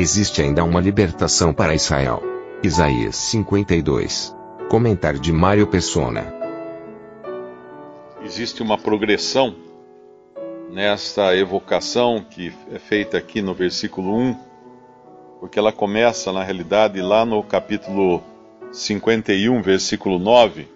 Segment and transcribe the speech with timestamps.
[0.00, 2.22] Existe ainda uma libertação para Israel.
[2.62, 4.32] Isaías 52.
[4.70, 6.32] Comentário de Mário Persona.
[8.22, 9.56] Existe uma progressão
[10.70, 14.36] nesta evocação que é feita aqui no versículo 1,
[15.40, 18.22] porque ela começa, na realidade, lá no capítulo
[18.70, 20.68] 51, versículo 9.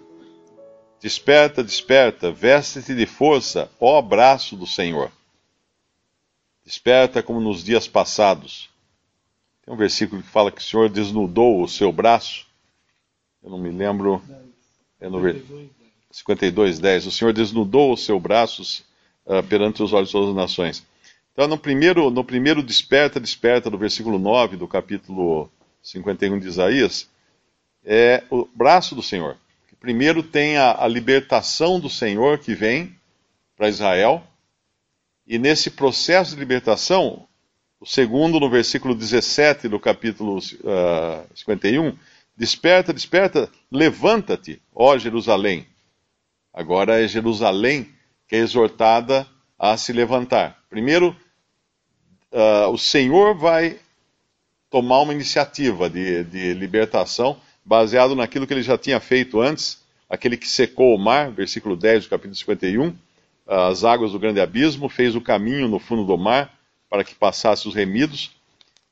[0.99, 5.09] Desperta, desperta, veste-te de força, ó braço do Senhor.
[6.65, 8.72] Desperta como nos dias passados.
[9.65, 12.45] Tem um versículo que fala que o Senhor desnudou o seu braço.
[13.41, 14.21] Eu não me lembro.
[14.99, 15.19] É no
[16.11, 17.07] 52, 10.
[17.07, 18.83] O Senhor desnudou os seus braços
[19.25, 20.85] uh, perante os olhos de todas as nações.
[21.31, 25.49] Então, no primeiro, no primeiro desperta, desperta, do versículo 9 do capítulo
[25.81, 27.09] 51 de Isaías,
[27.83, 29.37] é o braço do Senhor.
[29.79, 32.95] Primeiro tem a, a libertação do Senhor que vem
[33.57, 34.23] para Israel,
[35.25, 37.27] e nesse processo de libertação,
[37.83, 41.93] o segundo, no versículo 17 do capítulo uh, 51,
[42.35, 45.67] desperta, desperta, levanta-te, ó Jerusalém.
[46.53, 47.89] Agora é Jerusalém
[48.25, 49.27] que é exortada
[49.59, 50.63] a se levantar.
[50.69, 51.13] Primeiro,
[52.31, 53.77] uh, o Senhor vai
[54.69, 60.37] tomar uma iniciativa de, de libertação baseado naquilo que ele já tinha feito antes, aquele
[60.37, 62.95] que secou o mar, versículo 10 do capítulo 51,
[63.45, 66.62] as águas do grande abismo, fez o caminho no fundo do mar
[66.93, 68.29] para que passasse os remidos,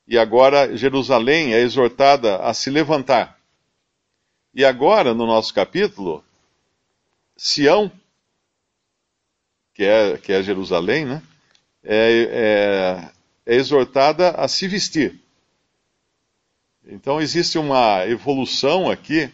[0.08, 3.38] e agora Jerusalém é exortada a se levantar.
[4.52, 6.24] E agora, no nosso capítulo,
[7.36, 7.92] Sião,
[9.72, 11.22] que é, que é Jerusalém, né,
[11.84, 13.12] é,
[13.46, 15.20] é, é exortada a se vestir.
[16.84, 19.32] Então existe uma evolução aqui,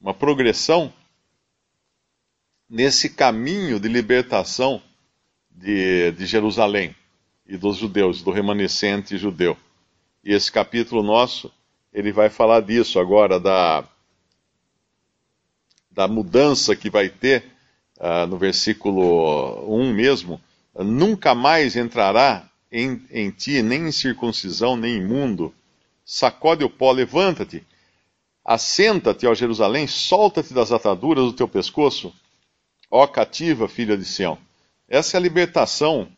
[0.00, 0.90] uma progressão
[2.66, 4.80] nesse caminho de libertação
[5.50, 6.96] de, de Jerusalém
[7.46, 9.56] e dos judeus, do remanescente judeu.
[10.24, 11.52] E esse capítulo nosso,
[11.92, 13.84] ele vai falar disso agora, da,
[15.90, 17.44] da mudança que vai ter,
[17.98, 20.40] uh, no versículo 1 mesmo,
[20.74, 25.54] nunca mais entrará em, em ti nem circuncisão, nem imundo.
[26.04, 27.64] Sacode o pó, levanta-te,
[28.44, 32.14] assenta-te, ó Jerusalém, solta-te das ataduras do teu pescoço,
[32.90, 34.38] ó cativa, filha de Sião.
[34.88, 36.08] Essa é a libertação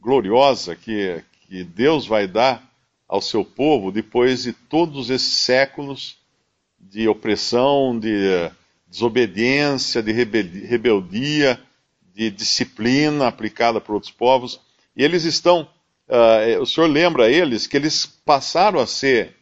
[0.00, 2.62] gloriosa que, que Deus vai dar
[3.08, 6.18] ao seu povo depois de todos esses séculos
[6.78, 8.50] de opressão, de
[8.86, 11.60] desobediência, de rebeldia,
[12.14, 14.60] de disciplina aplicada por outros povos.
[14.96, 15.68] E eles estão,
[16.08, 19.36] uh, o Senhor lembra eles que eles passaram a ser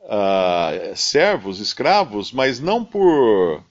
[0.00, 3.62] uh, servos, escravos, mas não por,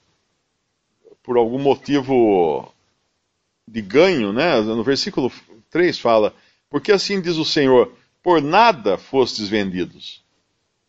[1.24, 2.72] por algum motivo
[3.68, 4.62] de ganho, né?
[4.62, 5.32] No versículo
[5.70, 6.34] 3 fala:
[6.70, 10.24] Porque assim diz o Senhor: Por nada fostes vendidos.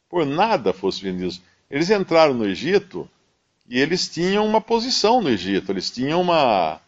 [0.08, 1.42] Por nada fostes vendidos.
[1.70, 3.08] Eles entraram no Egito
[3.68, 6.80] e eles tinham uma posição no Egito, eles tinham uma,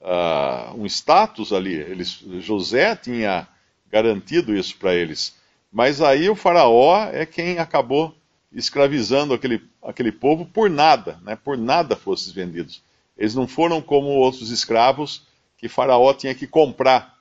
[0.00, 1.74] uh, um status ali.
[1.74, 3.46] Eles, José tinha
[3.88, 5.36] garantido isso para eles.
[5.72, 8.14] Mas aí o Faraó é quem acabou
[8.52, 11.36] escravizando aquele, aquele povo por nada, né?
[11.36, 12.82] por nada fostes vendidos.
[13.16, 15.22] Eles não foram como outros escravos
[15.56, 17.13] que Faraó tinha que comprar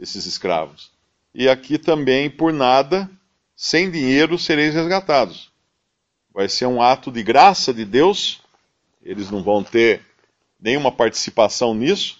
[0.00, 0.90] esses escravos.
[1.34, 3.08] E aqui também, por nada,
[3.54, 5.52] sem dinheiro, sereis resgatados.
[6.32, 8.40] Vai ser um ato de graça de Deus,
[9.02, 10.00] eles não vão ter
[10.58, 12.18] nenhuma participação nisso.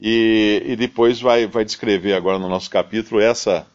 [0.00, 3.66] E, e depois vai, vai descrever agora no nosso capítulo essa,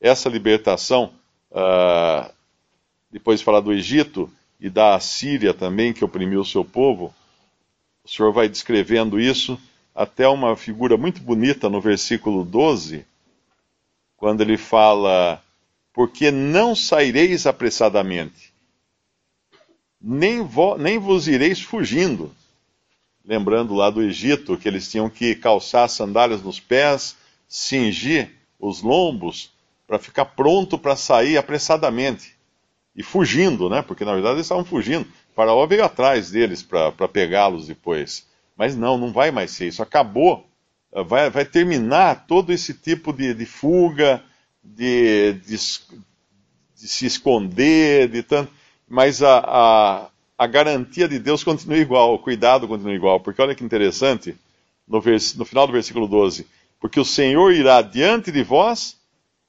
[0.00, 1.12] essa libertação.
[1.50, 2.32] Uh,
[3.10, 7.14] depois de falar do Egito e da Assíria também, que oprimiu o seu povo,
[8.02, 9.58] o Senhor vai descrevendo isso
[9.98, 13.04] até uma figura muito bonita no versículo 12,
[14.16, 15.42] quando ele fala:
[15.92, 18.52] Porque não saireis apressadamente,
[20.00, 22.32] nem, vo, nem vos ireis fugindo.
[23.24, 27.16] Lembrando lá do Egito, que eles tinham que calçar sandálias nos pés,
[27.48, 29.50] cingir os lombos,
[29.84, 32.36] para ficar pronto para sair apressadamente.
[32.94, 33.82] E fugindo, né?
[33.82, 35.08] Porque na verdade eles estavam fugindo.
[35.32, 38.28] O faraó veio atrás deles para pegá-los depois.
[38.58, 39.82] Mas não, não vai mais ser isso.
[39.82, 40.44] Acabou.
[41.06, 44.22] Vai, vai terminar todo esse tipo de, de fuga,
[44.62, 48.50] de, de, de se esconder, de tanto,
[48.88, 53.54] mas a, a, a, garantia de Deus continua igual, o cuidado continua igual, porque olha
[53.54, 54.36] que interessante,
[54.86, 56.46] no, vers, no final do versículo 12,
[56.80, 58.96] porque o Senhor irá diante de vós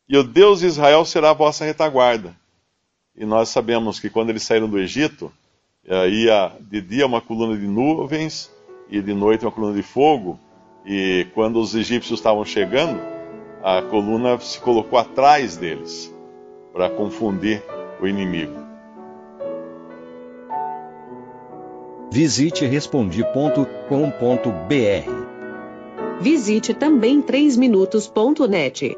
[0.08, 2.36] e o Deus de Israel será a vossa retaguarda.
[3.16, 5.32] E nós sabemos que quando eles saíram do Egito,
[5.86, 8.50] eh, ia de dia uma coluna de nuvens
[8.90, 10.40] e de noite uma coluna de fogo,
[10.86, 13.00] e quando os egípcios estavam chegando,
[13.64, 16.14] a coluna se colocou atrás deles
[16.74, 17.64] para confundir
[18.02, 18.54] o inimigo.
[22.12, 23.70] Visite respondi.com.br.
[26.20, 28.98] Visite também 3minutos.net.